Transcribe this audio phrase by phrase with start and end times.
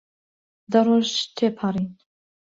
[0.71, 1.89] دە ڕۆژ تێپەڕین.